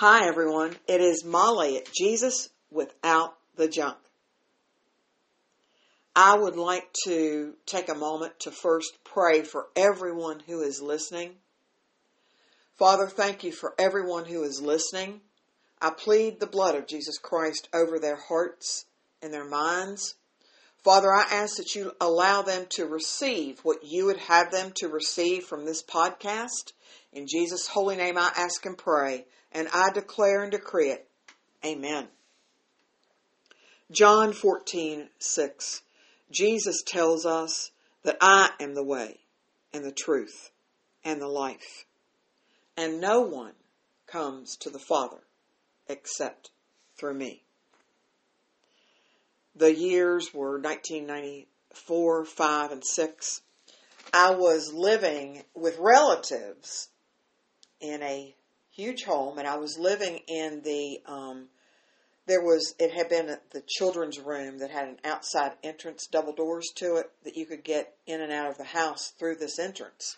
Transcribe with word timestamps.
Hi, 0.00 0.26
everyone. 0.26 0.74
It 0.88 1.02
is 1.02 1.26
Molly 1.26 1.76
at 1.76 1.92
Jesus 1.92 2.48
Without 2.70 3.34
the 3.56 3.68
Junk. 3.68 3.98
I 6.16 6.38
would 6.38 6.56
like 6.56 6.90
to 7.04 7.52
take 7.66 7.90
a 7.90 7.94
moment 7.94 8.40
to 8.40 8.50
first 8.50 8.96
pray 9.04 9.42
for 9.42 9.66
everyone 9.76 10.40
who 10.46 10.62
is 10.62 10.80
listening. 10.80 11.32
Father, 12.78 13.08
thank 13.08 13.44
you 13.44 13.52
for 13.52 13.74
everyone 13.78 14.24
who 14.24 14.42
is 14.42 14.62
listening. 14.62 15.20
I 15.82 15.90
plead 15.90 16.40
the 16.40 16.46
blood 16.46 16.76
of 16.76 16.86
Jesus 16.86 17.18
Christ 17.18 17.68
over 17.74 17.98
their 17.98 18.16
hearts 18.16 18.86
and 19.20 19.34
their 19.34 19.46
minds. 19.46 20.14
Father, 20.82 21.12
I 21.12 21.26
ask 21.30 21.56
that 21.56 21.74
you 21.74 21.92
allow 22.00 22.40
them 22.40 22.64
to 22.70 22.86
receive 22.86 23.60
what 23.60 23.84
you 23.84 24.06
would 24.06 24.16
have 24.16 24.50
them 24.50 24.72
to 24.76 24.88
receive 24.88 25.44
from 25.44 25.66
this 25.66 25.82
podcast. 25.82 26.72
In 27.12 27.26
Jesus' 27.26 27.66
holy 27.66 27.96
name, 27.96 28.16
I 28.16 28.30
ask 28.34 28.64
and 28.64 28.78
pray, 28.78 29.26
and 29.52 29.68
I 29.74 29.90
declare 29.92 30.42
and 30.42 30.50
decree 30.50 30.90
it. 30.90 31.06
Amen. 31.64 32.08
John 33.90 34.32
14, 34.32 35.08
6. 35.18 35.82
Jesus 36.30 36.82
tells 36.82 37.26
us 37.26 37.72
that 38.02 38.16
I 38.20 38.50
am 38.58 38.74
the 38.74 38.84
way 38.84 39.18
and 39.74 39.84
the 39.84 39.92
truth 39.92 40.50
and 41.04 41.20
the 41.20 41.28
life. 41.28 41.84
And 42.76 43.00
no 43.00 43.20
one 43.20 43.54
comes 44.06 44.56
to 44.58 44.70
the 44.70 44.78
Father 44.78 45.24
except 45.88 46.50
through 46.96 47.14
me. 47.14 47.42
The 49.54 49.74
years 49.74 50.32
were 50.32 50.60
1994, 50.60 52.24
5, 52.24 52.72
and 52.72 52.84
6. 52.84 53.42
I 54.12 54.30
was 54.30 54.72
living 54.72 55.42
with 55.54 55.76
relatives 55.78 56.88
in 57.80 58.02
a 58.02 58.34
huge 58.70 59.04
home, 59.04 59.38
and 59.38 59.46
I 59.46 59.56
was 59.56 59.78
living 59.78 60.20
in 60.28 60.62
the 60.62 61.00
um, 61.06 61.48
there 62.26 62.42
was 62.42 62.74
it 62.78 62.92
had 62.92 63.08
been 63.08 63.36
the 63.50 63.62
children's 63.66 64.18
room 64.20 64.58
that 64.58 64.70
had 64.70 64.86
an 64.86 64.98
outside 65.04 65.52
entrance, 65.64 66.06
double 66.06 66.32
doors 66.32 66.70
to 66.76 66.96
it 66.96 67.10
that 67.24 67.36
you 67.36 67.44
could 67.44 67.64
get 67.64 67.94
in 68.06 68.20
and 68.20 68.32
out 68.32 68.50
of 68.50 68.56
the 68.56 68.64
house 68.64 69.12
through 69.18 69.36
this 69.36 69.58
entrance. 69.58 70.16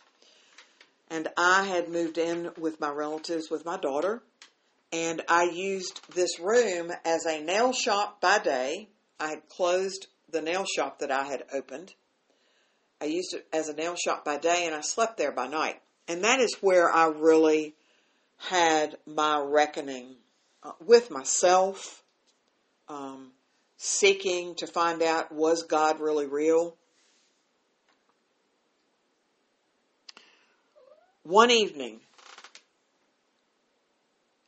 And 1.08 1.28
I 1.36 1.64
had 1.64 1.88
moved 1.88 2.18
in 2.18 2.50
with 2.58 2.80
my 2.80 2.90
relatives 2.90 3.50
with 3.50 3.64
my 3.64 3.78
daughter, 3.78 4.22
and 4.92 5.22
I 5.26 5.44
used 5.44 6.00
this 6.14 6.38
room 6.38 6.92
as 7.04 7.24
a 7.24 7.42
nail 7.42 7.72
shop 7.72 8.20
by 8.20 8.38
day. 8.38 8.88
I 9.22 9.28
had 9.28 9.48
closed 9.48 10.08
the 10.28 10.42
nail 10.42 10.64
shop 10.64 10.98
that 10.98 11.12
I 11.12 11.22
had 11.22 11.44
opened. 11.52 11.94
I 13.00 13.04
used 13.04 13.34
it 13.34 13.46
as 13.52 13.68
a 13.68 13.72
nail 13.72 13.94
shop 13.94 14.24
by 14.24 14.36
day, 14.36 14.66
and 14.66 14.74
I 14.74 14.80
slept 14.80 15.16
there 15.16 15.30
by 15.30 15.46
night. 15.46 15.80
And 16.08 16.24
that 16.24 16.40
is 16.40 16.56
where 16.60 16.90
I 16.90 17.06
really 17.06 17.76
had 18.36 18.96
my 19.06 19.38
reckoning 19.38 20.16
uh, 20.64 20.72
with 20.84 21.08
myself 21.12 22.02
um, 22.88 23.30
seeking 23.76 24.56
to 24.56 24.66
find 24.66 25.00
out 25.02 25.30
was 25.30 25.62
God 25.62 26.00
really 26.00 26.26
real. 26.26 26.74
One 31.22 31.52
evening, 31.52 32.00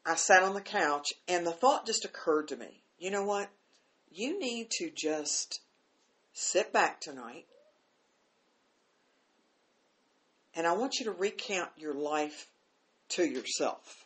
I 0.04 0.16
sat 0.16 0.42
on 0.42 0.54
the 0.54 0.60
couch 0.60 1.12
and 1.28 1.46
the 1.46 1.52
thought 1.52 1.86
just 1.86 2.04
occurred 2.04 2.48
to 2.48 2.56
me 2.56 2.80
you 3.04 3.10
know 3.10 3.24
what? 3.24 3.50
You 4.16 4.38
need 4.38 4.70
to 4.78 4.90
just 4.94 5.60
sit 6.32 6.72
back 6.72 7.00
tonight 7.00 7.46
and 10.54 10.68
I 10.68 10.72
want 10.74 11.00
you 11.00 11.06
to 11.06 11.10
recount 11.10 11.70
your 11.76 11.94
life 11.94 12.46
to 13.10 13.24
yourself. 13.24 14.04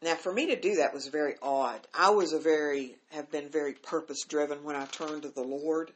Now, 0.00 0.14
for 0.14 0.32
me 0.32 0.46
to 0.46 0.58
do 0.58 0.76
that 0.76 0.94
was 0.94 1.08
very 1.08 1.34
odd. 1.42 1.86
I 1.92 2.08
was 2.08 2.32
a 2.32 2.38
very, 2.38 2.96
have 3.10 3.30
been 3.30 3.50
very 3.50 3.74
purpose 3.74 4.24
driven 4.24 4.64
when 4.64 4.74
I 4.74 4.86
turned 4.86 5.22
to 5.22 5.28
the 5.28 5.42
Lord. 5.42 5.92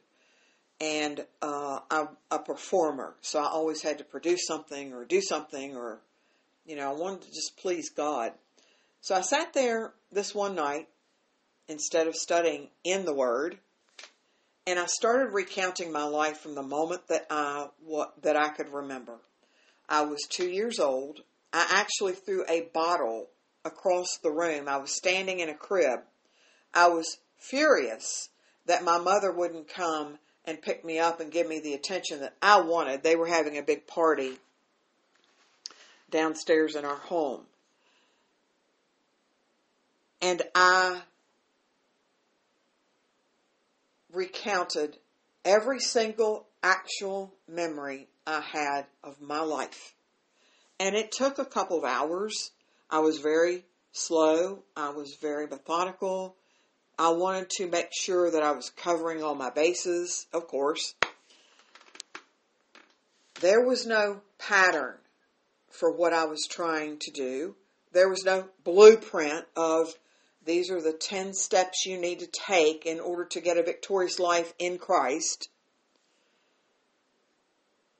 And 0.79 1.25
uh, 1.41 1.79
I'm 1.89 2.09
a 2.29 2.37
performer, 2.37 3.15
so 3.21 3.39
I 3.39 3.47
always 3.47 3.81
had 3.81 3.97
to 3.99 4.03
produce 4.03 4.45
something 4.45 4.93
or 4.93 5.05
do 5.05 5.21
something, 5.21 5.75
or, 5.75 6.01
you 6.65 6.75
know, 6.75 6.91
I 6.91 6.93
wanted 6.93 7.21
to 7.21 7.29
just 7.29 7.57
please 7.57 7.89
God. 7.89 8.33
So 8.99 9.15
I 9.15 9.21
sat 9.21 9.53
there 9.53 9.93
this 10.11 10.35
one 10.35 10.53
night 10.53 10.89
instead 11.67 12.07
of 12.07 12.15
studying 12.15 12.69
in 12.83 13.05
the 13.05 13.13
Word, 13.13 13.57
and 14.67 14.79
I 14.79 14.85
started 14.87 15.33
recounting 15.33 15.91
my 15.91 16.05
life 16.05 16.39
from 16.39 16.55
the 16.55 16.63
moment 16.63 17.07
that 17.07 17.27
I 17.29 17.67
what, 17.85 18.21
that 18.23 18.35
I 18.35 18.49
could 18.49 18.69
remember. 18.69 19.17
I 19.87 20.01
was 20.01 20.21
two 20.27 20.49
years 20.49 20.79
old. 20.79 21.21
I 21.53 21.67
actually 21.69 22.13
threw 22.13 22.43
a 22.49 22.69
bottle 22.73 23.27
across 23.63 24.17
the 24.17 24.31
room. 24.31 24.67
I 24.67 24.77
was 24.77 24.95
standing 24.95 25.39
in 25.39 25.49
a 25.49 25.53
crib. 25.53 25.99
I 26.73 26.87
was 26.87 27.19
furious 27.37 28.29
that 28.65 28.83
my 28.83 28.97
mother 28.97 29.31
wouldn't 29.31 29.67
come 29.67 30.17
and 30.45 30.61
pick 30.61 30.83
me 30.83 30.99
up 30.99 31.19
and 31.19 31.31
give 31.31 31.47
me 31.47 31.59
the 31.59 31.73
attention 31.73 32.19
that 32.21 32.35
I 32.41 32.61
wanted. 32.61 33.03
They 33.03 33.15
were 33.15 33.27
having 33.27 33.57
a 33.57 33.63
big 33.63 33.87
party 33.87 34.37
downstairs 36.09 36.75
in 36.75 36.85
our 36.85 36.95
home. 36.95 37.41
And 40.21 40.41
I 40.53 41.01
recounted 44.15 44.97
every 45.43 45.79
single 45.79 46.47
actual 46.63 47.33
memory 47.47 48.07
I 48.25 48.41
had 48.41 48.85
of 49.03 49.21
my 49.21 49.41
life. 49.41 49.93
And 50.79 50.95
it 50.95 51.11
took 51.11 51.37
a 51.37 51.45
couple 51.45 51.77
of 51.77 51.83
hours 51.83 52.51
I 52.89 52.99
was 52.99 53.17
very 53.19 53.65
slow. 53.91 54.63
I 54.75 54.89
was 54.89 55.15
very 55.21 55.47
methodical. 55.47 56.35
I 56.97 57.09
wanted 57.09 57.49
to 57.57 57.67
make 57.67 57.89
sure 57.93 58.31
that 58.31 58.43
I 58.43 58.51
was 58.51 58.69
covering 58.69 59.23
all 59.23 59.35
my 59.35 59.49
bases, 59.49 60.27
of 60.33 60.47
course. 60.47 60.95
There 63.41 63.65
was 63.65 63.85
no 63.85 64.21
pattern 64.37 64.95
for 65.69 65.91
what 65.91 66.13
I 66.13 66.25
was 66.25 66.47
trying 66.49 66.99
to 67.01 67.11
do. 67.11 67.55
There 67.91 68.09
was 68.09 68.23
no 68.23 68.47
blueprint 68.63 69.45
of 69.57 69.93
these 70.45 70.69
are 70.69 70.81
the 70.81 70.93
10 70.93 71.33
steps 71.33 71.85
you 71.85 71.99
need 71.99 72.19
to 72.19 72.27
take 72.27 72.85
in 72.85 72.99
order 72.99 73.25
to 73.25 73.41
get 73.41 73.57
a 73.57 73.63
victorious 73.63 74.19
life 74.19 74.53
in 74.59 74.77
Christ. 74.77 75.49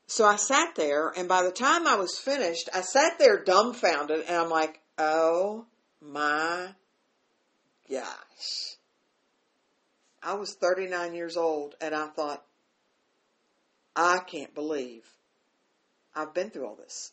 So 0.07 0.25
I 0.25 0.35
sat 0.35 0.75
there, 0.75 1.11
and 1.17 1.27
by 1.27 1.43
the 1.43 1.51
time 1.51 1.87
I 1.87 1.95
was 1.95 2.17
finished, 2.17 2.69
I 2.73 2.81
sat 2.81 3.17
there 3.17 3.43
dumbfounded, 3.43 4.25
and 4.27 4.37
I'm 4.37 4.49
like, 4.49 4.79
oh 4.99 5.65
my 5.99 6.67
gosh. 7.89 8.75
I 10.21 10.33
was 10.35 10.55
39 10.55 11.15
years 11.15 11.37
old, 11.37 11.75
and 11.81 11.95
I 11.95 12.07
thought, 12.07 12.43
I 13.95 14.19
can't 14.19 14.53
believe 14.53 15.03
I've 16.15 16.33
been 16.33 16.49
through 16.51 16.67
all 16.67 16.75
this. 16.75 17.11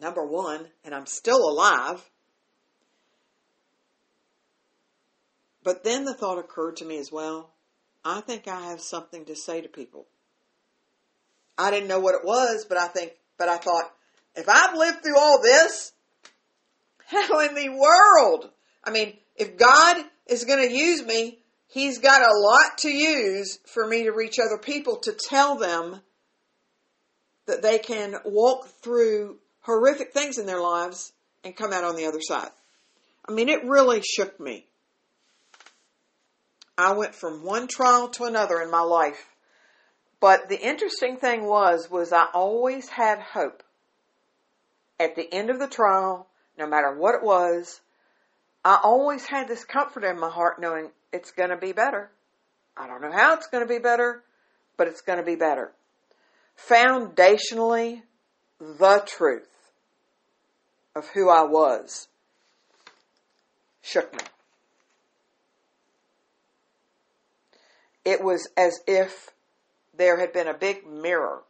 Number 0.00 0.24
one, 0.24 0.68
and 0.84 0.94
I'm 0.94 1.06
still 1.06 1.48
alive. 1.48 2.08
But 5.68 5.84
then 5.84 6.06
the 6.06 6.14
thought 6.14 6.38
occurred 6.38 6.78
to 6.78 6.86
me 6.86 6.96
as 6.96 7.12
well 7.12 7.50
I 8.02 8.22
think 8.22 8.48
I 8.48 8.70
have 8.70 8.80
something 8.80 9.26
to 9.26 9.36
say 9.36 9.60
to 9.60 9.68
people. 9.68 10.06
I 11.58 11.70
didn't 11.70 11.90
know 11.90 12.00
what 12.00 12.14
it 12.14 12.24
was, 12.24 12.64
but 12.66 12.78
I 12.78 12.88
think, 12.88 13.12
but 13.36 13.50
I 13.50 13.58
thought, 13.58 13.92
if 14.34 14.48
I've 14.48 14.78
lived 14.78 15.02
through 15.02 15.18
all 15.18 15.42
this, 15.42 15.92
how 17.04 17.40
in 17.40 17.54
the 17.54 17.68
world? 17.68 18.48
I 18.82 18.92
mean, 18.92 19.18
if 19.36 19.58
God 19.58 20.02
is 20.26 20.44
going 20.44 20.66
to 20.66 20.74
use 20.74 21.04
me, 21.04 21.40
He's 21.66 21.98
got 21.98 22.22
a 22.22 22.38
lot 22.38 22.78
to 22.78 22.88
use 22.88 23.58
for 23.66 23.86
me 23.86 24.04
to 24.04 24.12
reach 24.12 24.38
other 24.38 24.56
people 24.56 24.96
to 25.00 25.12
tell 25.12 25.56
them 25.56 26.00
that 27.44 27.60
they 27.60 27.78
can 27.78 28.14
walk 28.24 28.68
through 28.82 29.36
horrific 29.60 30.14
things 30.14 30.38
in 30.38 30.46
their 30.46 30.62
lives 30.62 31.12
and 31.44 31.54
come 31.54 31.74
out 31.74 31.84
on 31.84 31.96
the 31.96 32.06
other 32.06 32.22
side. 32.22 32.52
I 33.28 33.32
mean, 33.32 33.50
it 33.50 33.66
really 33.66 34.00
shook 34.00 34.40
me. 34.40 34.64
I 36.78 36.92
went 36.92 37.16
from 37.16 37.42
one 37.42 37.66
trial 37.66 38.08
to 38.10 38.24
another 38.24 38.62
in 38.62 38.70
my 38.70 38.82
life. 38.82 39.34
But 40.20 40.48
the 40.48 40.60
interesting 40.60 41.16
thing 41.16 41.44
was, 41.44 41.90
was 41.90 42.12
I 42.12 42.26
always 42.32 42.88
had 42.88 43.18
hope. 43.18 43.64
At 45.00 45.16
the 45.16 45.32
end 45.32 45.50
of 45.50 45.58
the 45.58 45.66
trial, 45.66 46.28
no 46.56 46.68
matter 46.68 46.96
what 46.96 47.16
it 47.16 47.22
was, 47.22 47.80
I 48.64 48.78
always 48.82 49.26
had 49.26 49.48
this 49.48 49.64
comfort 49.64 50.04
in 50.04 50.18
my 50.20 50.30
heart 50.30 50.60
knowing 50.60 50.90
it's 51.12 51.32
going 51.32 51.50
to 51.50 51.56
be 51.56 51.72
better. 51.72 52.10
I 52.76 52.86
don't 52.86 53.02
know 53.02 53.12
how 53.12 53.34
it's 53.34 53.48
going 53.48 53.66
to 53.66 53.72
be 53.72 53.80
better, 53.80 54.22
but 54.76 54.86
it's 54.86 55.00
going 55.00 55.18
to 55.18 55.24
be 55.24 55.36
better. 55.36 55.72
Foundationally, 56.68 58.02
the 58.60 59.02
truth 59.04 59.48
of 60.94 61.08
who 61.08 61.28
I 61.28 61.42
was 61.42 62.08
shook 63.82 64.12
me. 64.12 64.20
It 68.08 68.24
was 68.24 68.48
as 68.56 68.80
if 68.86 69.34
there 69.94 70.18
had 70.18 70.32
been 70.32 70.48
a 70.48 70.54
big 70.54 70.86
mirror 70.86 71.42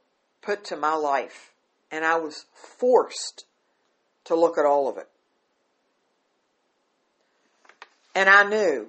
put 0.42 0.64
to 0.64 0.76
my 0.76 0.92
life 0.92 1.52
and 1.88 2.04
I 2.04 2.16
was 2.16 2.46
forced 2.52 3.44
to 4.24 4.34
look 4.34 4.58
at 4.58 4.66
all 4.66 4.88
of 4.88 4.96
it. 4.96 5.08
And 8.12 8.28
I 8.28 8.42
knew 8.42 8.88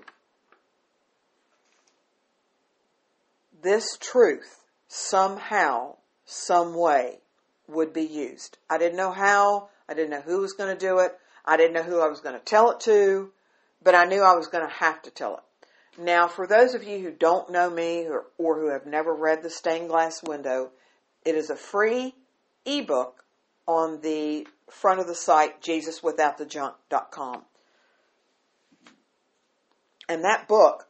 this 3.62 3.98
truth 4.00 4.64
somehow, 4.88 5.98
some 6.26 6.74
way 6.74 7.20
would 7.68 7.94
be 7.94 8.02
used. 8.02 8.58
I 8.68 8.80
didn't 8.80 8.98
know 8.98 9.12
how, 9.12 9.70
I 9.88 9.94
didn't 9.94 10.10
know 10.10 10.22
who 10.22 10.42
was 10.42 10.54
going 10.54 10.76
to 10.76 10.88
do 10.88 10.98
it, 10.98 11.12
I 11.46 11.56
didn't 11.56 11.74
know 11.74 11.84
who 11.84 12.02
I 12.02 12.08
was 12.08 12.20
going 12.20 12.34
to 12.34 12.44
tell 12.44 12.72
it 12.72 12.80
to, 12.80 13.32
but 13.84 13.94
I 13.94 14.06
knew 14.06 14.24
I 14.24 14.36
was 14.36 14.48
going 14.48 14.68
to 14.68 14.74
have 14.74 15.04
to 15.04 15.12
tell 15.12 15.36
it. 15.36 15.44
Now, 15.98 16.28
for 16.28 16.48
those 16.48 16.74
of 16.74 16.84
you 16.84 17.00
who 17.00 17.12
don't 17.12 17.52
know 17.52 17.70
me 17.70 18.06
or, 18.08 18.26
or 18.38 18.60
who 18.60 18.72
have 18.72 18.86
never 18.86 19.14
read 19.14 19.44
The 19.44 19.50
Stained 19.50 19.90
Glass 19.90 20.24
Window, 20.24 20.72
it 21.26 21.36
is 21.36 21.50
a 21.50 21.56
free 21.56 22.16
ebook 22.66 23.24
on 23.68 24.02
the 24.02 24.48
front 24.70 25.00
of 25.00 25.08
the 25.08 25.16
site, 25.16 25.62
JesusWithoutTheJunk.com. 25.62 27.44
And 30.08 30.24
that 30.24 30.48
book 30.48 30.88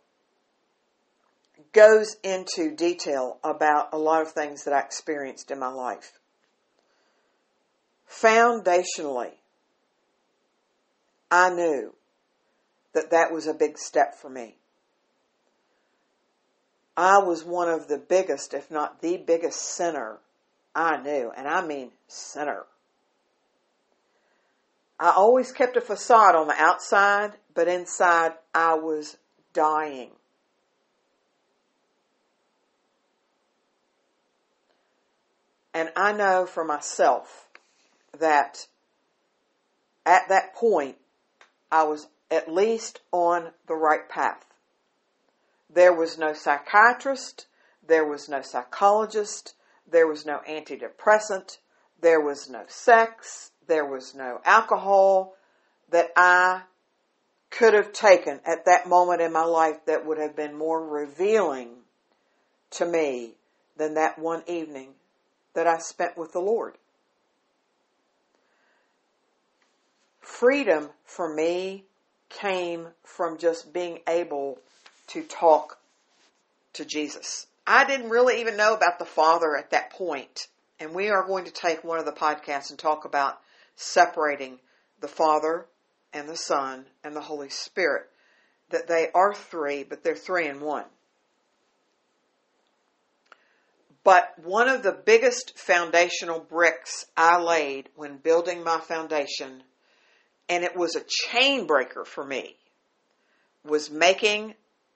goes 1.73 2.15
into 2.23 2.75
detail 2.75 3.37
about 3.43 3.89
a 3.91 3.97
lot 3.97 4.21
of 4.21 4.31
things 4.31 4.63
that 4.63 4.73
I 4.73 4.79
experienced 4.79 5.51
in 5.51 5.59
my 5.59 5.67
life. 5.67 6.19
Foundationally, 8.09 9.33
I 11.29 11.49
knew 11.49 11.93
that 12.93 13.11
that 13.11 13.31
was 13.31 13.45
a 13.45 13.53
big 13.53 13.77
step 13.77 14.15
for 14.15 14.29
me. 14.29 14.55
I 16.99 17.19
was 17.19 17.45
one 17.45 17.69
of 17.69 17.87
the 17.87 17.97
biggest, 17.97 18.53
if 18.53 18.69
not 18.69 19.01
the 19.01 19.15
biggest 19.15 19.61
sinner 19.61 20.17
I 20.75 20.97
knew, 20.97 21.31
and 21.33 21.47
I 21.47 21.65
mean 21.65 21.91
sinner. 22.09 22.65
I 24.99 25.13
always 25.15 25.53
kept 25.53 25.77
a 25.77 25.81
facade 25.81 26.35
on 26.35 26.47
the 26.47 26.61
outside, 26.61 27.35
but 27.53 27.69
inside 27.69 28.33
I 28.53 28.73
was 28.73 29.15
dying. 29.53 30.09
And 35.73 35.91
I 35.95 36.11
know 36.11 36.45
for 36.45 36.65
myself 36.65 37.47
that 38.19 38.67
at 40.05 40.23
that 40.27 40.53
point, 40.53 40.97
I 41.71 41.83
was 41.83 42.07
at 42.29 42.51
least 42.51 42.99
on 43.13 43.51
the 43.67 43.75
right 43.75 44.09
path. 44.09 44.48
There 45.69 45.93
was 45.93 46.17
no 46.17 46.33
psychiatrist, 46.33 47.47
there 47.85 48.05
was 48.05 48.27
no 48.27 48.41
psychologist, 48.41 49.55
there 49.89 50.07
was 50.07 50.25
no 50.25 50.41
antidepressant, 50.47 51.57
there 52.01 52.21
was 52.21 52.49
no 52.49 52.63
sex, 52.67 53.51
there 53.67 53.85
was 53.85 54.15
no 54.15 54.41
alcohol 54.45 55.35
that 55.89 56.11
I 56.15 56.63
could 57.49 57.73
have 57.73 57.93
taken 57.93 58.39
at 58.45 58.65
that 58.65 58.87
moment 58.87 59.21
in 59.21 59.31
my 59.31 59.43
life 59.43 59.85
that 59.85 60.05
would 60.05 60.17
have 60.17 60.35
been 60.35 60.55
more 60.55 60.85
revealing 60.85 61.69
to 62.71 62.85
me 62.85 63.35
than 63.77 63.95
that 63.95 64.19
one 64.19 64.43
evening 64.47 64.93
that 65.53 65.67
I 65.67 65.79
spent 65.79 66.17
with 66.17 66.31
the 66.33 66.39
Lord. 66.39 66.75
Freedom 70.19 70.89
for 71.05 71.33
me 71.33 71.85
came 72.29 72.89
from 73.03 73.37
just 73.37 73.73
being 73.73 73.99
able 74.07 74.59
to 75.09 75.23
talk 75.23 75.79
to 76.73 76.85
Jesus. 76.85 77.47
I 77.67 77.85
didn't 77.85 78.09
really 78.09 78.41
even 78.41 78.57
know 78.57 78.73
about 78.73 78.97
the 78.97 79.05
Father 79.05 79.55
at 79.55 79.71
that 79.71 79.91
point. 79.91 79.99
point, 79.99 80.47
and 80.79 80.95
we 80.95 81.09
are 81.09 81.27
going 81.27 81.43
to 81.43 81.51
take 81.51 81.83
one 81.83 81.99
of 81.99 82.05
the 82.05 82.11
podcasts 82.13 82.69
and 82.69 82.79
talk 82.79 83.03
about 83.03 83.39
separating 83.75 84.59
the 85.01 85.09
Father 85.09 85.65
and 86.13 86.27
the 86.27 86.37
Son 86.37 86.85
and 87.03 87.15
the 87.15 87.21
Holy 87.21 87.49
Spirit. 87.49 88.09
That 88.69 88.87
they 88.87 89.09
are 89.13 89.33
three, 89.33 89.83
but 89.83 90.03
they're 90.03 90.15
three 90.15 90.47
in 90.47 90.61
one. 90.61 90.85
But 94.05 94.33
one 94.41 94.69
of 94.69 94.81
the 94.81 94.93
biggest 94.93 95.57
foundational 95.57 96.39
bricks 96.39 97.05
I 97.17 97.41
laid 97.41 97.89
when 97.95 98.17
building 98.17 98.63
my 98.63 98.79
foundation, 98.79 99.63
and 100.47 100.63
it 100.63 100.77
was 100.77 100.95
a 100.95 101.03
chain 101.05 101.67
breaker 101.67 102.05
for 102.05 102.23
me, 102.23 102.55
was 103.65 103.91
making 103.91 104.55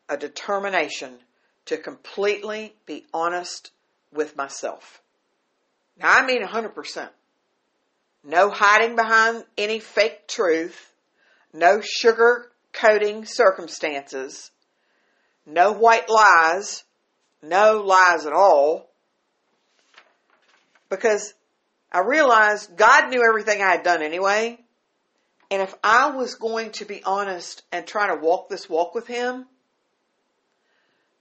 a 0.09 0.17
determination 0.17 1.17
to 1.65 1.77
completely 1.77 2.73
be 2.85 3.05
honest 3.13 3.71
with 4.11 4.35
myself. 4.35 5.01
Now, 6.00 6.13
I 6.13 6.25
mean 6.25 6.44
100%. 6.44 7.09
No 8.23 8.50
hiding 8.50 8.95
behind 8.95 9.44
any 9.57 9.79
fake 9.79 10.27
truth. 10.27 10.94
No 11.53 11.81
sugar 11.81 12.51
coating 12.71 13.25
circumstances. 13.25 14.51
No 15.45 15.73
white 15.73 16.09
lies. 16.09 16.83
No 17.41 17.81
lies 17.81 18.25
at 18.25 18.33
all 18.33 18.89
because 20.89 21.33
I 21.91 21.99
realized 22.01 22.77
God 22.77 23.09
knew 23.09 23.23
everything 23.27 23.61
I 23.61 23.71
had 23.71 23.83
done 23.83 24.01
anyway. 24.01 24.59
And 25.49 25.61
if 25.61 25.73
I 25.83 26.11
was 26.11 26.35
going 26.35 26.71
to 26.73 26.85
be 26.85 27.03
honest 27.03 27.63
and 27.71 27.85
try 27.85 28.07
to 28.07 28.21
walk 28.21 28.49
this 28.49 28.69
walk 28.69 28.95
with 28.95 29.07
Him, 29.07 29.45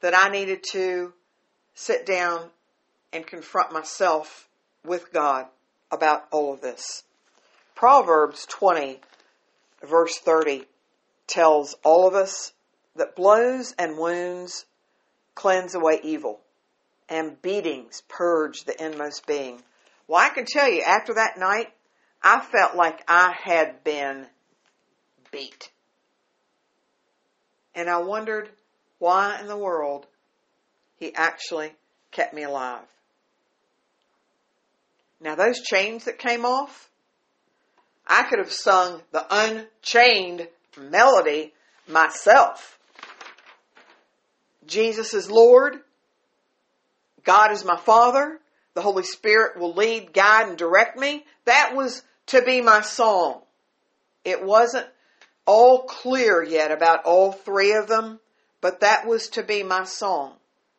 that 0.02 0.14
I 0.14 0.28
needed 0.28 0.62
to 0.72 1.12
sit 1.74 2.04
down 2.04 2.50
and 3.12 3.26
confront 3.26 3.72
myself 3.72 4.48
with 4.84 5.12
God 5.12 5.46
about 5.90 6.26
all 6.30 6.52
of 6.52 6.60
this. 6.60 7.04
Proverbs 7.74 8.46
20, 8.46 9.00
verse 9.82 10.18
30, 10.18 10.66
tells 11.26 11.76
all 11.84 12.06
of 12.06 12.14
us 12.14 12.52
that 12.96 13.16
blows 13.16 13.74
and 13.78 13.96
wounds 13.96 14.66
cleanse 15.34 15.74
away 15.74 16.00
evil 16.02 16.40
and 17.08 17.40
beatings 17.40 18.02
purge 18.08 18.64
the 18.64 18.84
inmost 18.84 19.26
being. 19.26 19.62
Well, 20.08 20.20
I 20.20 20.30
can 20.30 20.44
tell 20.46 20.70
you, 20.70 20.82
after 20.82 21.14
that 21.14 21.38
night, 21.38 21.72
I 22.22 22.40
felt 22.40 22.74
like 22.74 23.02
I 23.08 23.34
had 23.40 23.84
been 23.84 24.26
beat. 25.30 25.70
And 27.74 27.88
I 27.88 27.98
wondered 27.98 28.50
why 29.02 29.40
in 29.40 29.48
the 29.48 29.56
world 29.56 30.06
he 31.00 31.12
actually 31.12 31.72
kept 32.12 32.32
me 32.32 32.44
alive. 32.44 32.86
Now, 35.20 35.34
those 35.34 35.60
chains 35.60 36.04
that 36.04 36.20
came 36.20 36.44
off, 36.44 36.88
I 38.06 38.22
could 38.22 38.38
have 38.38 38.52
sung 38.52 39.02
the 39.10 39.26
Unchained 39.28 40.46
melody 40.78 41.52
myself. 41.88 42.78
Jesus 44.68 45.14
is 45.14 45.28
Lord. 45.28 45.80
God 47.24 47.50
is 47.50 47.64
my 47.64 47.76
Father. 47.76 48.38
The 48.74 48.82
Holy 48.82 49.02
Spirit 49.02 49.58
will 49.58 49.74
lead, 49.74 50.12
guide, 50.12 50.48
and 50.48 50.56
direct 50.56 50.96
me. 50.96 51.24
That 51.46 51.74
was 51.74 52.04
to 52.26 52.40
be 52.42 52.60
my 52.60 52.82
song. 52.82 53.40
It 54.24 54.44
wasn't 54.44 54.86
all 55.44 55.82
clear 55.82 56.40
yet 56.40 56.70
about 56.70 57.04
all 57.04 57.32
three 57.32 57.72
of 57.72 57.88
them, 57.88 58.20
but 58.62 58.80
that 58.80 59.06
was 59.06 59.28
to 59.28 59.42
be 59.42 59.62
my 59.62 59.84
song 59.84 60.34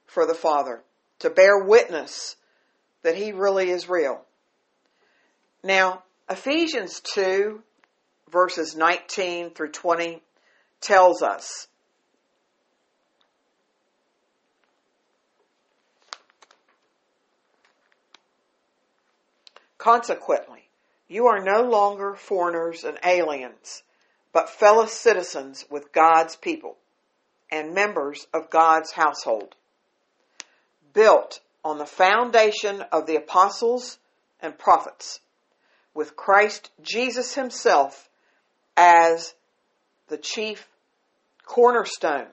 for 0.07 0.25
the 0.25 0.33
Father, 0.33 0.81
to 1.19 1.29
bear 1.29 1.59
witness 1.59 2.37
that 3.03 3.15
He 3.15 3.33
really 3.33 3.69
is 3.69 3.89
real. 3.89 4.21
Now, 5.63 6.03
Ephesians 6.29 7.01
2, 7.01 7.61
verses 8.31 8.75
19 8.75 9.51
through 9.51 9.71
20, 9.71 10.21
tells 10.81 11.21
us 11.21 11.67
Consequently, 19.77 20.69
you 21.09 21.27
are 21.27 21.43
no 21.43 21.63
longer 21.63 22.15
foreigners 22.15 22.85
and 22.85 22.97
aliens, 23.05 23.83
but 24.31 24.49
fellow 24.49 24.85
citizens 24.85 25.65
with 25.69 25.91
God's 25.91 26.37
people 26.37 26.77
and 27.53 27.75
members 27.75 28.25
of 28.33 28.49
God's 28.49 28.91
household, 28.91 29.53
built 30.91 31.39
on 31.63 31.77
the 31.77 31.85
foundation 31.85 32.81
of 32.91 33.05
the 33.05 33.15
apostles 33.15 33.99
and 34.41 34.57
prophets, 34.57 35.19
with 35.93 36.15
Christ 36.15 36.71
Jesus 36.81 37.35
himself 37.35 38.09
as 38.75 39.35
the 40.07 40.17
chief 40.17 40.67
cornerstone. 41.45 42.25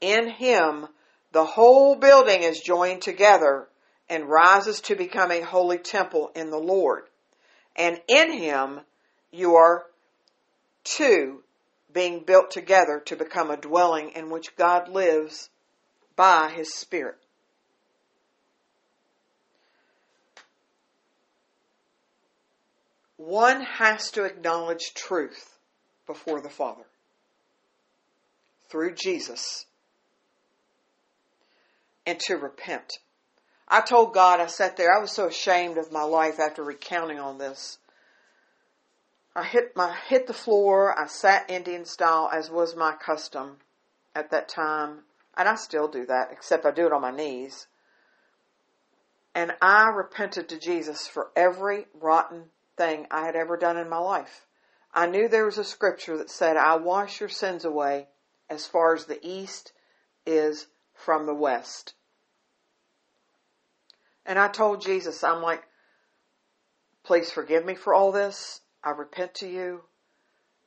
In 0.00 0.30
him, 0.30 0.86
the 1.32 1.44
whole 1.44 1.96
building 1.96 2.44
is 2.44 2.60
joined 2.60 3.02
together 3.02 3.66
and 4.08 4.28
rises 4.28 4.80
to 4.82 4.94
become 4.94 5.32
a 5.32 5.40
holy 5.40 5.78
temple 5.78 6.30
in 6.36 6.50
the 6.50 6.58
Lord. 6.58 7.02
And 7.74 8.00
in 8.06 8.32
him 8.32 8.80
you 9.32 9.56
are 9.56 9.82
two 10.84 11.42
being 11.92 12.20
built 12.20 12.50
together 12.50 13.00
to 13.06 13.16
become 13.16 13.50
a 13.50 13.56
dwelling 13.56 14.10
in 14.10 14.30
which 14.30 14.56
God 14.56 14.88
lives 14.88 15.50
by 16.16 16.50
his 16.50 16.74
Spirit. 16.74 17.18
one 23.24 23.60
has 23.60 24.10
to 24.10 24.24
acknowledge 24.24 24.94
truth 24.94 25.58
before 26.06 26.40
the 26.40 26.50
Father 26.50 26.84
through 28.68 28.94
Jesus 28.94 29.66
and 32.04 32.18
to 32.20 32.34
repent. 32.36 32.98
I 33.68 33.80
told 33.80 34.12
God, 34.12 34.40
I 34.40 34.46
sat 34.46 34.76
there, 34.76 34.92
I 34.92 35.00
was 35.00 35.12
so 35.12 35.28
ashamed 35.28 35.78
of 35.78 35.92
my 35.92 36.02
life 36.02 36.40
after 36.40 36.64
recounting 36.64 37.20
on 37.20 37.38
this. 37.38 37.78
I 39.34 39.44
hit 39.44 39.74
my 39.74 39.96
hit 40.08 40.26
the 40.26 40.34
floor, 40.34 40.98
I 40.98 41.06
sat 41.06 41.50
Indian 41.50 41.84
style 41.84 42.28
as 42.32 42.50
was 42.50 42.76
my 42.76 42.92
custom 42.92 43.58
at 44.14 44.30
that 44.30 44.48
time, 44.48 45.04
and 45.36 45.48
I 45.48 45.54
still 45.54 45.88
do 45.88 46.04
that, 46.06 46.30
except 46.32 46.66
I 46.66 46.70
do 46.70 46.86
it 46.86 46.92
on 46.92 47.00
my 47.00 47.10
knees. 47.10 47.66
And 49.34 49.54
I 49.62 49.88
repented 49.88 50.50
to 50.50 50.58
Jesus 50.58 51.06
for 51.06 51.30
every 51.34 51.86
rotten 51.98 52.50
thing 52.76 53.06
I 53.10 53.24
had 53.24 53.34
ever 53.34 53.56
done 53.56 53.78
in 53.78 53.88
my 53.88 53.98
life. 53.98 54.46
I 54.92 55.06
knew 55.06 55.28
there 55.28 55.46
was 55.46 55.56
a 55.56 55.64
scripture 55.64 56.18
that 56.18 56.30
said, 56.30 56.58
I 56.58 56.76
wash 56.76 57.20
your 57.20 57.30
sins 57.30 57.64
away 57.64 58.08
as 58.50 58.66
far 58.66 58.94
as 58.94 59.06
the 59.06 59.26
east 59.26 59.72
is 60.26 60.66
from 60.92 61.24
the 61.24 61.34
west. 61.34 61.94
And 64.26 64.38
I 64.38 64.48
told 64.48 64.82
Jesus, 64.82 65.24
I'm 65.24 65.40
like, 65.40 65.62
please 67.02 67.30
forgive 67.32 67.64
me 67.64 67.74
for 67.74 67.94
all 67.94 68.12
this. 68.12 68.60
I 68.84 68.90
repent 68.90 69.34
to 69.36 69.48
you. 69.48 69.82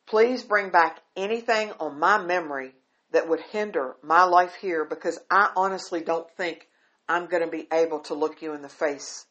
Please 0.05 0.43
bring 0.43 0.69
back 0.69 1.01
anything 1.15 1.71
on 1.79 1.99
my 1.99 2.21
memory 2.21 2.73
that 3.11 3.27
would 3.27 3.41
hinder 3.51 3.95
my 4.03 4.23
life 4.23 4.55
here 4.55 4.85
because 4.85 5.19
I 5.29 5.51
honestly 5.55 6.01
don't 6.01 6.29
think 6.31 6.67
I'm 7.07 7.27
going 7.27 7.43
to 7.43 7.49
be 7.49 7.67
able 7.71 7.99
to 8.01 8.13
look 8.13 8.41
you 8.41 8.53
in 8.53 8.61
the 8.61 8.69
face 8.69 9.25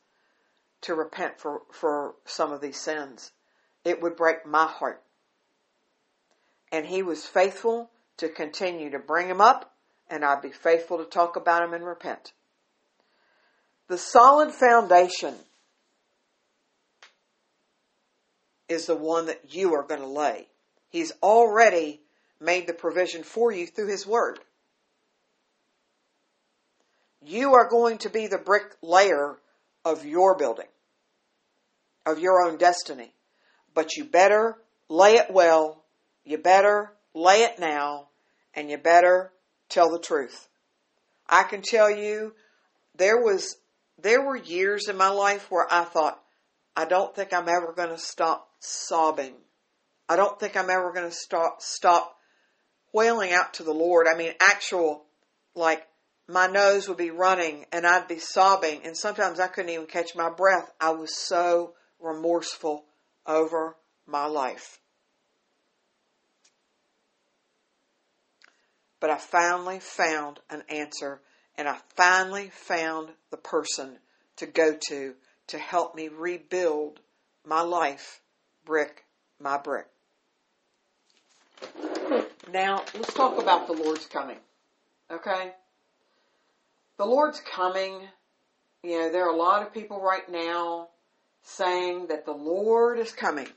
to 0.82 0.94
repent 0.94 1.38
for, 1.38 1.62
for 1.72 2.14
some 2.24 2.52
of 2.52 2.60
these 2.60 2.78
sins. 2.78 3.32
It 3.84 4.02
would 4.02 4.16
break 4.16 4.46
my 4.46 4.66
heart. 4.66 5.02
And 6.72 6.86
he 6.86 7.02
was 7.02 7.24
faithful 7.24 7.90
to 8.18 8.28
continue 8.28 8.90
to 8.90 8.98
bring 8.98 9.28
him 9.28 9.40
up, 9.40 9.74
and 10.08 10.24
I'd 10.24 10.42
be 10.42 10.50
faithful 10.50 10.98
to 10.98 11.04
talk 11.04 11.36
about 11.36 11.62
him 11.62 11.74
and 11.74 11.84
repent. 11.84 12.32
The 13.88 13.98
solid 13.98 14.52
foundation 14.52 15.34
is 18.68 18.86
the 18.86 18.96
one 18.96 19.26
that 19.26 19.54
you 19.54 19.74
are 19.74 19.82
going 19.82 20.00
to 20.00 20.06
lay. 20.06 20.48
He's 20.88 21.12
already 21.22 22.00
made 22.40 22.66
the 22.66 22.72
provision 22.72 23.22
for 23.22 23.52
you 23.52 23.66
through 23.66 23.88
His 23.88 24.06
Word. 24.06 24.38
You 27.24 27.54
are 27.54 27.68
going 27.68 27.98
to 27.98 28.10
be 28.10 28.26
the 28.26 28.38
bricklayer 28.38 29.38
of 29.84 30.04
your 30.04 30.36
building, 30.36 30.68
of 32.06 32.18
your 32.18 32.42
own 32.42 32.58
destiny. 32.58 33.12
But 33.74 33.96
you 33.96 34.04
better 34.04 34.56
lay 34.88 35.14
it 35.14 35.30
well, 35.30 35.82
you 36.24 36.38
better 36.38 36.92
lay 37.14 37.42
it 37.42 37.58
now, 37.58 38.08
and 38.54 38.70
you 38.70 38.76
better 38.76 39.32
tell 39.68 39.90
the 39.90 39.98
truth. 39.98 40.48
I 41.28 41.42
can 41.42 41.62
tell 41.62 41.90
you 41.90 42.34
there 42.96 43.18
was 43.18 43.56
there 44.00 44.22
were 44.22 44.36
years 44.36 44.88
in 44.88 44.96
my 44.96 45.08
life 45.08 45.50
where 45.50 45.66
I 45.70 45.84
thought, 45.84 46.20
I 46.76 46.84
don't 46.84 47.14
think 47.14 47.32
I'm 47.32 47.48
ever 47.48 47.72
going 47.72 47.90
to 47.90 47.98
stop 47.98 48.48
sobbing. 48.58 49.34
I 50.08 50.16
don't 50.16 50.38
think 50.38 50.56
I'm 50.56 50.70
ever 50.70 50.92
going 50.92 51.08
to 51.08 51.14
stop 51.14 51.62
stop 51.62 52.16
wailing 52.92 53.32
out 53.32 53.54
to 53.54 53.62
the 53.62 53.72
Lord. 53.72 54.06
I 54.12 54.16
mean, 54.16 54.32
actual 54.40 55.04
like 55.54 55.86
my 56.26 56.46
nose 56.46 56.88
would 56.88 56.96
be 56.96 57.10
running 57.10 57.66
and 57.72 57.86
I'd 57.86 58.08
be 58.08 58.18
sobbing 58.18 58.80
and 58.84 58.96
sometimes 58.96 59.38
I 59.38 59.46
couldn't 59.46 59.70
even 59.70 59.86
catch 59.86 60.14
my 60.14 60.30
breath. 60.30 60.72
I 60.80 60.90
was 60.90 61.16
so 61.16 61.74
remorseful 62.00 62.84
over 63.26 63.76
my 64.06 64.26
life. 64.26 64.80
But 69.00 69.10
I 69.10 69.16
finally 69.16 69.80
found 69.80 70.40
an 70.50 70.62
answer 70.68 71.20
and 71.56 71.68
I 71.68 71.78
finally 71.94 72.50
found 72.50 73.10
the 73.30 73.36
person 73.36 73.98
to 74.36 74.46
go 74.46 74.76
to 74.88 75.14
to 75.48 75.58
help 75.58 75.94
me 75.94 76.08
rebuild 76.08 77.00
my 77.46 77.60
life 77.60 78.20
brick 78.64 79.04
by 79.40 79.58
brick. 79.58 79.86
Now, 82.52 82.84
let's 82.94 83.12
talk 83.14 83.40
about 83.40 83.66
the 83.66 83.72
Lord's 83.72 84.06
coming. 84.06 84.38
Okay? 85.10 85.52
The 86.98 87.04
Lord's 87.04 87.40
coming. 87.40 88.00
You 88.82 88.98
know, 88.98 89.12
there 89.12 89.26
are 89.26 89.34
a 89.34 89.36
lot 89.36 89.62
of 89.62 89.72
people 89.72 90.00
right 90.00 90.28
now 90.30 90.88
saying 91.42 92.06
that 92.08 92.24
the 92.24 92.32
Lord 92.32 92.98
is 92.98 93.12
coming. 93.12 93.48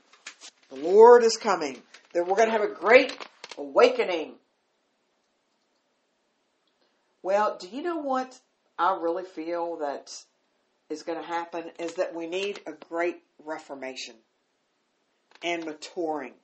The 0.70 0.76
Lord 0.76 1.22
is 1.22 1.36
coming. 1.36 1.82
That 2.12 2.26
we're 2.26 2.36
going 2.36 2.48
to 2.48 2.52
have 2.52 2.62
a 2.62 2.74
great 2.74 3.16
awakening. 3.56 4.34
Well, 7.22 7.56
do 7.60 7.68
you 7.68 7.82
know 7.82 7.98
what 7.98 8.38
I 8.78 8.98
really 9.00 9.24
feel 9.24 9.76
that 9.78 10.14
is 10.90 11.02
going 11.02 11.20
to 11.20 11.26
happen 11.26 11.64
is 11.78 11.94
that 11.94 12.14
we 12.14 12.26
need 12.26 12.60
a 12.66 12.72
great 12.72 13.22
reformation 13.44 14.14
and 15.42 15.64
maturing. 15.64 16.34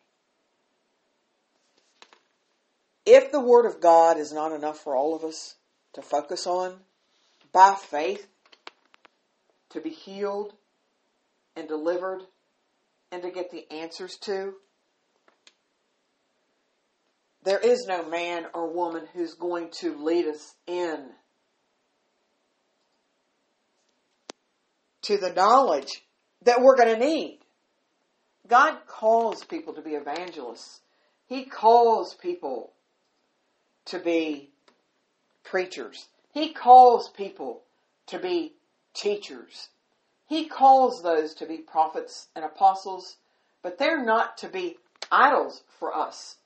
If 3.06 3.32
the 3.32 3.40
Word 3.40 3.66
of 3.66 3.80
God 3.80 4.18
is 4.18 4.32
not 4.32 4.52
enough 4.52 4.78
for 4.78 4.96
all 4.96 5.14
of 5.14 5.24
us 5.24 5.56
to 5.94 6.02
focus 6.02 6.46
on, 6.46 6.76
by 7.52 7.74
faith, 7.74 8.26
to 9.70 9.80
be 9.80 9.90
healed 9.90 10.54
and 11.56 11.68
delivered 11.68 12.22
and 13.12 13.22
to 13.22 13.30
get 13.30 13.50
the 13.50 13.70
answers 13.70 14.16
to, 14.22 14.54
there 17.44 17.58
is 17.58 17.86
no 17.86 18.08
man 18.08 18.46
or 18.54 18.72
woman 18.72 19.04
who's 19.12 19.34
going 19.34 19.68
to 19.80 20.02
lead 20.02 20.26
us 20.26 20.54
in 20.66 21.10
to 25.04 25.18
the 25.18 25.32
knowledge 25.32 26.02
that 26.42 26.62
we're 26.62 26.76
going 26.76 26.98
to 26.98 27.04
need. 27.04 27.38
God 28.48 28.78
calls 28.86 29.44
people 29.44 29.74
to 29.74 29.82
be 29.82 29.92
evangelists. 29.92 30.80
He 31.26 31.44
calls 31.44 32.14
people 32.14 32.72
to 33.86 33.98
be 33.98 34.50
preachers. 35.42 36.06
He 36.32 36.52
calls 36.52 37.08
people 37.10 37.62
to 38.06 38.18
be 38.18 38.54
teachers. 38.94 39.68
He 40.26 40.48
calls 40.48 41.02
those 41.02 41.34
to 41.34 41.46
be 41.46 41.58
prophets 41.58 42.28
and 42.34 42.44
apostles, 42.44 43.16
but 43.62 43.78
they're 43.78 44.04
not 44.04 44.38
to 44.38 44.48
be 44.48 44.76
idols 45.10 45.62
for 45.78 45.94
us. 45.94 46.36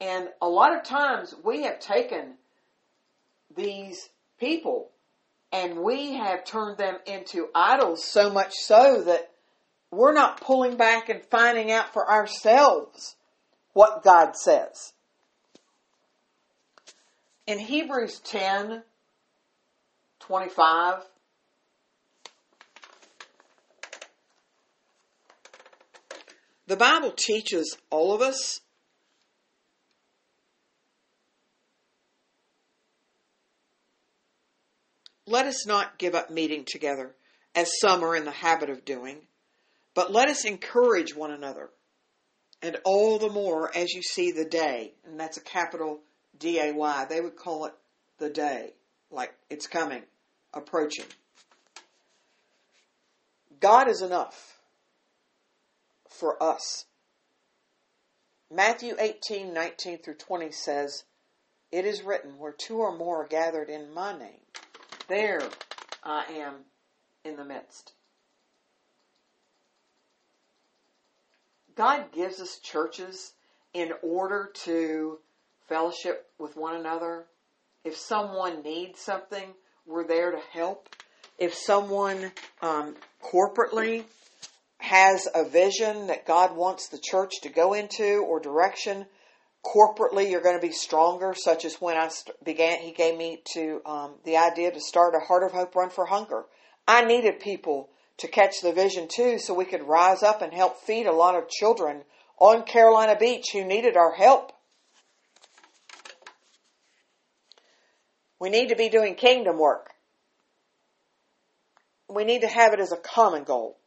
And 0.00 0.28
a 0.40 0.48
lot 0.48 0.76
of 0.76 0.84
times 0.84 1.34
we 1.44 1.62
have 1.62 1.78
taken 1.78 2.34
these 3.54 4.08
people 4.38 4.91
and 5.52 5.80
we 5.80 6.14
have 6.14 6.44
turned 6.44 6.78
them 6.78 6.96
into 7.06 7.48
idols 7.54 8.04
so 8.04 8.30
much 8.30 8.54
so 8.54 9.02
that 9.02 9.30
we're 9.90 10.14
not 10.14 10.40
pulling 10.40 10.76
back 10.76 11.10
and 11.10 11.22
finding 11.22 11.70
out 11.70 11.92
for 11.92 12.10
ourselves 12.10 13.16
what 13.74 14.02
God 14.02 14.34
says. 14.34 14.94
In 17.46 17.58
Hebrews 17.58 18.20
10 18.20 18.82
25, 20.20 21.02
the 26.68 26.76
Bible 26.76 27.10
teaches 27.10 27.76
all 27.90 28.14
of 28.14 28.22
us 28.22 28.60
Let 35.26 35.46
us 35.46 35.66
not 35.66 35.98
give 35.98 36.14
up 36.14 36.30
meeting 36.30 36.64
together, 36.64 37.14
as 37.54 37.70
some 37.80 38.04
are 38.04 38.16
in 38.16 38.24
the 38.24 38.30
habit 38.30 38.70
of 38.70 38.84
doing, 38.84 39.18
but 39.94 40.12
let 40.12 40.28
us 40.28 40.44
encourage 40.44 41.14
one 41.14 41.30
another, 41.30 41.70
and 42.60 42.78
all 42.84 43.18
the 43.18 43.28
more 43.28 43.70
as 43.76 43.92
you 43.92 44.02
see 44.02 44.32
the 44.32 44.44
day, 44.44 44.94
and 45.04 45.18
that's 45.18 45.36
a 45.36 45.42
capital 45.42 46.00
D 46.38 46.58
A 46.58 46.72
Y. 46.72 47.06
They 47.08 47.20
would 47.20 47.36
call 47.36 47.66
it 47.66 47.74
the 48.18 48.30
day, 48.30 48.74
like 49.10 49.34
it's 49.50 49.66
coming, 49.66 50.02
approaching. 50.54 51.06
God 53.60 53.88
is 53.88 54.02
enough 54.02 54.58
for 56.08 56.42
us. 56.42 56.84
Matthew 58.50 58.96
18, 58.98 59.54
19 59.54 59.98
through 59.98 60.16
20 60.16 60.50
says, 60.50 61.04
It 61.70 61.86
is 61.86 62.02
written, 62.02 62.38
where 62.38 62.52
two 62.52 62.78
or 62.78 62.96
more 62.96 63.24
are 63.24 63.28
gathered 63.28 63.70
in 63.70 63.94
my 63.94 64.18
name, 64.18 64.40
there 65.12 65.42
I 66.02 66.24
am 66.38 66.54
in 67.22 67.36
the 67.36 67.44
midst. 67.44 67.92
God 71.76 72.10
gives 72.12 72.40
us 72.40 72.58
churches 72.60 73.34
in 73.74 73.92
order 74.02 74.50
to 74.64 75.18
fellowship 75.68 76.30
with 76.38 76.56
one 76.56 76.76
another. 76.76 77.26
If 77.84 77.94
someone 77.94 78.62
needs 78.62 79.00
something, 79.00 79.52
we're 79.86 80.06
there 80.06 80.30
to 80.30 80.40
help. 80.50 80.88
If 81.38 81.52
someone 81.52 82.32
um, 82.62 82.96
corporately 83.22 84.04
has 84.78 85.28
a 85.34 85.44
vision 85.44 86.06
that 86.06 86.26
God 86.26 86.56
wants 86.56 86.88
the 86.88 86.98
church 86.98 87.32
to 87.42 87.50
go 87.50 87.74
into 87.74 88.24
or 88.26 88.40
direction, 88.40 89.04
corporately 89.64 90.30
you're 90.30 90.42
going 90.42 90.58
to 90.58 90.66
be 90.66 90.72
stronger. 90.72 91.34
Such 91.36 91.64
as 91.64 91.76
when 91.76 91.96
I 91.96 92.10
began, 92.44 92.80
He 92.80 92.92
gave 92.92 93.16
me 93.16 93.42
to 93.54 93.80
um, 93.86 94.14
the 94.24 94.36
idea 94.36 94.72
to 94.72 94.80
start 94.80 95.14
a 95.14 95.20
Heart 95.20 95.44
of 95.44 95.52
Hope 95.52 95.74
Run 95.74 95.90
for 95.90 96.06
Hunger. 96.06 96.44
I 96.86 97.04
needed 97.04 97.40
people 97.40 97.90
to 98.18 98.28
catch 98.28 98.60
the 98.60 98.72
vision 98.72 99.08
too, 99.08 99.38
so 99.38 99.54
we 99.54 99.64
could 99.64 99.82
rise 99.82 100.22
up 100.22 100.42
and 100.42 100.52
help 100.52 100.80
feed 100.80 101.06
a 101.06 101.12
lot 101.12 101.34
of 101.34 101.48
children 101.48 102.02
on 102.38 102.64
Carolina 102.64 103.16
Beach 103.18 103.46
who 103.52 103.64
needed 103.64 103.96
our 103.96 104.12
help. 104.12 104.52
We 108.38 108.50
need 108.50 108.70
to 108.70 108.76
be 108.76 108.88
doing 108.88 109.14
kingdom 109.14 109.58
work. 109.58 109.90
We 112.08 112.24
need 112.24 112.40
to 112.40 112.48
have 112.48 112.72
it 112.72 112.80
as 112.80 112.90
a 112.90 112.96
common 112.96 113.44
goal. 113.44 113.78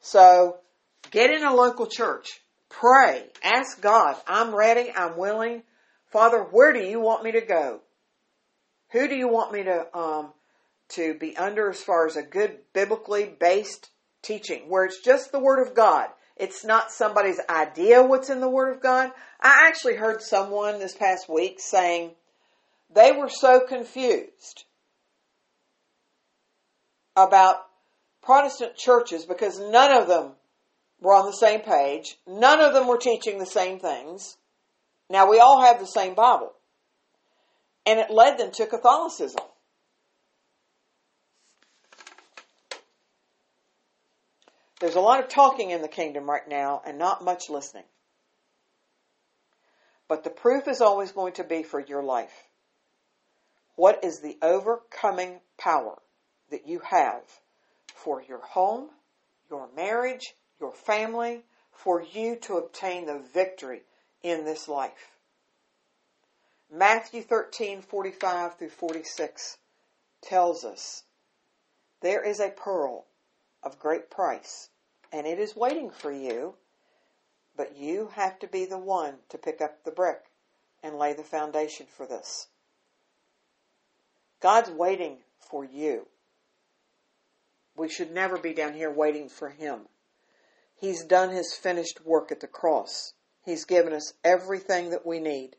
So 0.00 0.56
get 1.10 1.30
in 1.30 1.44
a 1.44 1.54
local 1.54 1.86
church. 1.86 2.40
Pray. 2.72 3.26
Ask 3.44 3.80
God, 3.80 4.16
I'm 4.26 4.54
ready. 4.54 4.90
I'm 4.94 5.16
willing. 5.16 5.62
Father, 6.10 6.42
where 6.42 6.72
do 6.72 6.80
you 6.80 7.00
want 7.00 7.22
me 7.22 7.32
to 7.32 7.40
go? 7.40 7.80
Who 8.92 9.08
do 9.08 9.14
you 9.14 9.28
want 9.28 9.52
me 9.52 9.62
to, 9.64 9.96
um, 9.96 10.32
to 10.90 11.14
be 11.14 11.36
under 11.36 11.70
as 11.70 11.80
far 11.80 12.06
as 12.06 12.16
a 12.16 12.22
good 12.22 12.58
biblically 12.72 13.34
based 13.38 13.90
teaching 14.22 14.68
where 14.68 14.84
it's 14.84 15.00
just 15.00 15.32
the 15.32 15.38
Word 15.38 15.66
of 15.66 15.74
God? 15.74 16.08
It's 16.36 16.64
not 16.64 16.90
somebody's 16.90 17.40
idea 17.48 18.02
what's 18.02 18.30
in 18.30 18.40
the 18.40 18.48
Word 18.48 18.74
of 18.74 18.82
God. 18.82 19.12
I 19.40 19.66
actually 19.66 19.96
heard 19.96 20.22
someone 20.22 20.78
this 20.78 20.96
past 20.96 21.28
week 21.28 21.60
saying 21.60 22.12
they 22.92 23.12
were 23.12 23.28
so 23.28 23.60
confused 23.60 24.64
about 27.16 27.66
Protestant 28.22 28.76
churches 28.76 29.26
because 29.26 29.60
none 29.60 29.92
of 29.92 30.08
them 30.08 30.32
were 31.02 31.14
on 31.14 31.26
the 31.26 31.32
same 31.32 31.60
page. 31.60 32.16
None 32.26 32.60
of 32.60 32.72
them 32.72 32.86
were 32.86 32.96
teaching 32.96 33.38
the 33.38 33.46
same 33.46 33.78
things. 33.78 34.36
Now 35.10 35.28
we 35.28 35.40
all 35.40 35.60
have 35.60 35.80
the 35.80 35.86
same 35.86 36.14
Bible. 36.14 36.52
And 37.84 37.98
it 37.98 38.10
led 38.10 38.38
them 38.38 38.52
to 38.52 38.66
Catholicism. 38.66 39.42
There's 44.80 44.94
a 44.94 45.00
lot 45.00 45.20
of 45.20 45.28
talking 45.28 45.70
in 45.70 45.82
the 45.82 45.88
kingdom 45.88 46.30
right 46.30 46.48
now 46.48 46.82
and 46.86 46.98
not 46.98 47.24
much 47.24 47.50
listening. 47.50 47.84
But 50.08 50.24
the 50.24 50.30
proof 50.30 50.68
is 50.68 50.80
always 50.80 51.12
going 51.12 51.34
to 51.34 51.44
be 51.44 51.62
for 51.62 51.80
your 51.80 52.02
life. 52.02 52.32
What 53.76 54.04
is 54.04 54.20
the 54.20 54.36
overcoming 54.42 55.40
power 55.58 55.98
that 56.50 56.66
you 56.66 56.80
have 56.88 57.22
for 57.94 58.22
your 58.22 58.40
home, 58.40 58.88
your 59.50 59.68
marriage, 59.74 60.34
your 60.62 60.72
family, 60.72 61.42
for 61.72 62.00
you 62.00 62.36
to 62.36 62.56
obtain 62.56 63.06
the 63.06 63.18
victory 63.18 63.82
in 64.22 64.44
this 64.44 64.68
life. 64.68 65.18
Matthew 66.72 67.22
13, 67.22 67.82
45 67.82 68.56
through 68.56 68.68
46 68.70 69.58
tells 70.22 70.64
us 70.64 71.02
there 72.00 72.24
is 72.24 72.40
a 72.40 72.48
pearl 72.48 73.04
of 73.62 73.78
great 73.78 74.10
price 74.10 74.70
and 75.12 75.26
it 75.26 75.38
is 75.38 75.54
waiting 75.54 75.90
for 75.90 76.10
you, 76.10 76.54
but 77.56 77.76
you 77.76 78.10
have 78.14 78.38
to 78.38 78.46
be 78.46 78.64
the 78.64 78.78
one 78.78 79.16
to 79.28 79.36
pick 79.36 79.60
up 79.60 79.84
the 79.84 79.90
brick 79.90 80.30
and 80.82 80.96
lay 80.96 81.12
the 81.12 81.22
foundation 81.22 81.86
for 81.86 82.06
this. 82.06 82.46
God's 84.40 84.70
waiting 84.70 85.18
for 85.38 85.64
you. 85.64 86.06
We 87.76 87.88
should 87.88 88.12
never 88.12 88.38
be 88.38 88.54
down 88.54 88.74
here 88.74 88.90
waiting 88.90 89.28
for 89.28 89.50
Him. 89.50 89.82
He's 90.82 91.04
done 91.04 91.30
His 91.30 91.54
finished 91.54 92.04
work 92.04 92.32
at 92.32 92.40
the 92.40 92.48
cross. 92.48 93.12
He's 93.44 93.64
given 93.64 93.92
us 93.92 94.14
everything 94.24 94.90
that 94.90 95.06
we 95.06 95.20
need. 95.20 95.54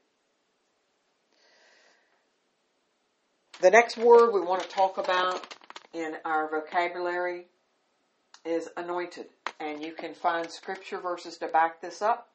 The 3.62 3.71
next 3.71 3.98
word 3.98 4.34
we 4.34 4.41
want 4.41 4.63
to 4.63 4.67
talk 4.67 4.98
about 4.98 5.56
in 5.93 6.17
our 6.26 6.50
vocabulary 6.50 7.45
is 8.43 8.67
anointed. 8.76 9.28
And 9.62 9.82
you 9.82 9.93
can 9.93 10.13
find 10.13 10.52
scripture 10.52 11.00
verses 11.00 11.38
to 11.38 11.48
back 11.48 11.80
this 11.80 12.02
up 12.02 12.28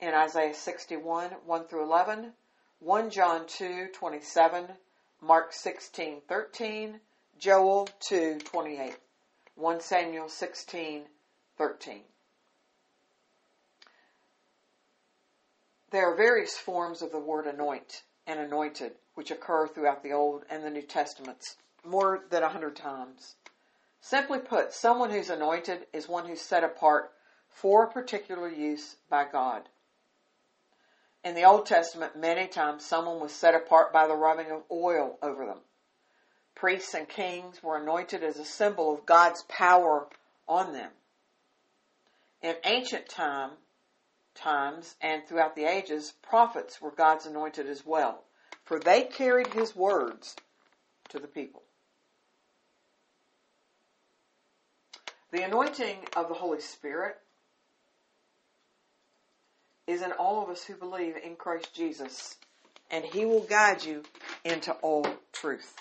in 0.00 0.14
Isaiah 0.14 0.54
61, 0.54 1.32
1 1.44 1.64
through 1.66 1.84
11, 1.84 2.32
1 2.78 3.10
John 3.10 3.46
2, 3.46 3.88
27, 3.92 4.68
Mark 5.20 5.52
16, 5.52 6.22
13, 6.26 6.98
Joel 7.38 7.88
2, 8.00 8.38
28. 8.38 8.96
1 9.54 9.80
Samuel 9.82 10.30
16, 10.30 11.02
13. 11.58 12.00
There 15.92 16.10
are 16.10 16.16
various 16.16 16.56
forms 16.56 17.02
of 17.02 17.12
the 17.12 17.18
word 17.18 17.46
anoint 17.46 18.02
and 18.26 18.40
anointed 18.40 18.92
which 19.12 19.30
occur 19.30 19.68
throughout 19.68 20.02
the 20.02 20.12
Old 20.12 20.42
and 20.48 20.64
the 20.64 20.70
New 20.70 20.80
Testaments 20.80 21.56
more 21.84 22.24
than 22.30 22.42
a 22.42 22.48
hundred 22.48 22.76
times. 22.76 23.36
Simply 24.00 24.38
put, 24.38 24.72
someone 24.72 25.10
who's 25.10 25.28
anointed 25.28 25.86
is 25.92 26.08
one 26.08 26.26
who's 26.26 26.40
set 26.40 26.64
apart 26.64 27.12
for 27.50 27.84
a 27.84 27.92
particular 27.92 28.48
use 28.48 28.96
by 29.10 29.26
God. 29.30 29.68
In 31.22 31.34
the 31.34 31.44
Old 31.44 31.66
Testament, 31.66 32.16
many 32.16 32.46
times 32.46 32.86
someone 32.86 33.20
was 33.20 33.32
set 33.32 33.54
apart 33.54 33.92
by 33.92 34.06
the 34.06 34.16
rubbing 34.16 34.50
of 34.50 34.62
oil 34.70 35.18
over 35.22 35.44
them. 35.44 35.58
Priests 36.54 36.94
and 36.94 37.06
kings 37.06 37.62
were 37.62 37.76
anointed 37.76 38.24
as 38.24 38.38
a 38.38 38.46
symbol 38.46 38.94
of 38.94 39.04
God's 39.04 39.42
power 39.42 40.08
on 40.48 40.72
them. 40.72 40.90
In 42.40 42.56
ancient 42.64 43.10
time, 43.10 43.50
times 44.34 44.96
and 45.00 45.26
throughout 45.26 45.56
the 45.56 45.64
ages, 45.64 46.14
prophets 46.22 46.80
were 46.80 46.90
God's 46.90 47.26
anointed 47.26 47.68
as 47.68 47.84
well, 47.84 48.24
for 48.64 48.78
they 48.78 49.04
carried 49.04 49.48
his 49.48 49.76
words 49.76 50.36
to 51.08 51.18
the 51.18 51.26
people. 51.26 51.62
The 55.30 55.42
anointing 55.42 55.98
of 56.16 56.28
the 56.28 56.34
Holy 56.34 56.60
Spirit 56.60 57.16
is 59.86 60.02
in 60.02 60.12
all 60.12 60.42
of 60.42 60.50
us 60.50 60.64
who 60.64 60.74
believe 60.74 61.16
in 61.16 61.36
Christ 61.36 61.74
Jesus, 61.74 62.36
and 62.90 63.04
he 63.04 63.24
will 63.24 63.40
guide 63.40 63.84
you 63.84 64.02
into 64.44 64.72
all 64.74 65.06
truth 65.32 65.74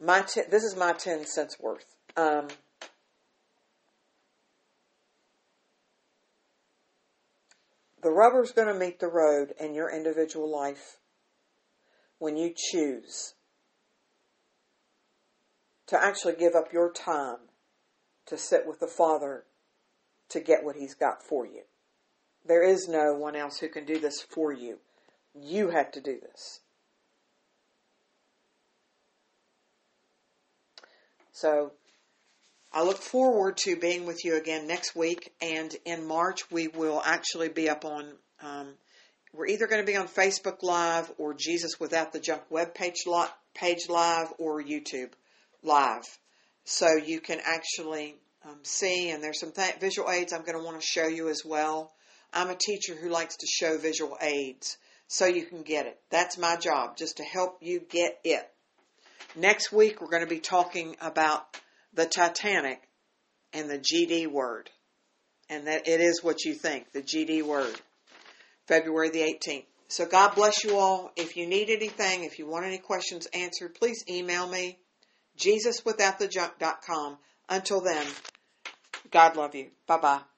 my 0.00 0.22
ten, 0.22 0.44
this 0.50 0.64
is 0.64 0.76
my 0.76 0.92
10 0.92 1.26
cents 1.26 1.58
worth. 1.60 1.96
Um, 2.16 2.48
the 8.06 8.12
rubber's 8.12 8.52
going 8.52 8.68
to 8.68 8.78
meet 8.78 9.00
the 9.00 9.08
road 9.08 9.52
in 9.58 9.74
your 9.74 9.90
individual 9.90 10.48
life 10.48 10.98
when 12.20 12.36
you 12.36 12.54
choose 12.56 13.34
to 15.88 16.00
actually 16.00 16.36
give 16.36 16.54
up 16.54 16.72
your 16.72 16.92
time 16.92 17.38
to 18.24 18.38
sit 18.38 18.64
with 18.64 18.78
the 18.78 18.86
Father 18.86 19.42
to 20.28 20.38
get 20.38 20.62
what 20.62 20.76
He's 20.76 20.94
got 20.94 21.20
for 21.20 21.46
you. 21.46 21.62
There 22.46 22.62
is 22.62 22.86
no 22.86 23.12
one 23.14 23.34
else 23.34 23.58
who 23.58 23.68
can 23.68 23.84
do 23.84 23.98
this 23.98 24.22
for 24.22 24.52
you. 24.52 24.78
You 25.34 25.70
have 25.70 25.90
to 25.90 26.00
do 26.00 26.20
this. 26.20 26.60
So 31.32 31.72
I 32.76 32.82
look 32.82 32.98
forward 32.98 33.56
to 33.64 33.74
being 33.74 34.04
with 34.04 34.22
you 34.22 34.36
again 34.36 34.66
next 34.66 34.94
week. 34.94 35.32
And 35.40 35.74
in 35.86 36.06
March, 36.06 36.50
we 36.50 36.68
will 36.68 37.00
actually 37.02 37.48
be 37.48 37.70
up 37.70 37.86
on, 37.86 38.04
um, 38.42 38.74
we're 39.32 39.46
either 39.46 39.66
going 39.66 39.80
to 39.80 39.90
be 39.90 39.96
on 39.96 40.08
Facebook 40.08 40.62
Live 40.62 41.10
or 41.16 41.32
Jesus 41.32 41.80
Without 41.80 42.12
the 42.12 42.20
Junk 42.20 42.42
web 42.50 42.74
page, 42.74 42.96
page 43.54 43.88
live 43.88 44.28
or 44.36 44.62
YouTube 44.62 45.12
live. 45.62 46.02
So 46.64 46.96
you 46.96 47.18
can 47.18 47.40
actually 47.42 48.16
um, 48.44 48.58
see, 48.62 49.08
and 49.08 49.24
there's 49.24 49.40
some 49.40 49.52
th- 49.52 49.80
visual 49.80 50.10
aids 50.10 50.34
I'm 50.34 50.44
going 50.44 50.58
to 50.58 50.62
want 50.62 50.78
to 50.78 50.86
show 50.86 51.06
you 51.06 51.30
as 51.30 51.40
well. 51.46 51.94
I'm 52.30 52.50
a 52.50 52.56
teacher 52.56 52.94
who 52.94 53.08
likes 53.08 53.38
to 53.38 53.46
show 53.46 53.78
visual 53.78 54.18
aids 54.20 54.76
so 55.08 55.24
you 55.24 55.46
can 55.46 55.62
get 55.62 55.86
it. 55.86 55.98
That's 56.10 56.36
my 56.36 56.56
job, 56.56 56.98
just 56.98 57.16
to 57.16 57.24
help 57.24 57.56
you 57.62 57.80
get 57.88 58.18
it. 58.22 58.46
Next 59.34 59.72
week, 59.72 60.02
we're 60.02 60.10
going 60.10 60.24
to 60.24 60.28
be 60.28 60.40
talking 60.40 60.94
about 61.00 61.56
the 61.96 62.06
Titanic 62.06 62.80
and 63.52 63.68
the 63.68 63.78
GD 63.78 64.28
word. 64.28 64.70
And 65.48 65.66
that 65.66 65.88
it 65.88 66.00
is 66.00 66.22
what 66.22 66.44
you 66.44 66.54
think, 66.54 66.92
the 66.92 67.02
GD 67.02 67.42
word. 67.42 67.74
February 68.66 69.10
the 69.10 69.20
18th. 69.20 69.64
So 69.88 70.06
God 70.06 70.34
bless 70.34 70.64
you 70.64 70.76
all. 70.76 71.12
If 71.16 71.36
you 71.36 71.46
need 71.46 71.70
anything, 71.70 72.24
if 72.24 72.38
you 72.38 72.46
want 72.46 72.66
any 72.66 72.78
questions 72.78 73.26
answered, 73.32 73.74
please 73.76 74.04
email 74.08 74.48
me, 74.48 74.78
jesuswithoutthejunk.com. 75.38 77.18
Until 77.48 77.80
then, 77.80 78.04
God 79.12 79.36
love 79.36 79.54
you. 79.54 79.68
Bye 79.86 79.98
bye. 79.98 80.35